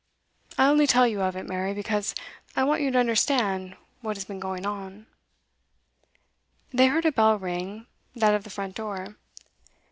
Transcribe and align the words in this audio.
I 0.57 0.65
only 0.65 0.87
tell 0.87 1.05
you 1.05 1.21
of 1.21 1.35
it, 1.35 1.45
Mary, 1.47 1.75
because 1.75 2.15
I 2.55 2.63
want 2.63 2.81
you 2.81 2.89
to 2.89 2.97
understand 2.97 3.75
what 4.01 4.15
has 4.17 4.25
been 4.25 4.39
going 4.39 4.65
on.' 4.65 5.05
They 6.71 6.87
heard 6.87 7.05
a 7.05 7.11
bell 7.11 7.37
ring; 7.37 7.85
that 8.15 8.33
of 8.33 8.43
the 8.43 8.49
front 8.49 8.73
door. 8.73 9.15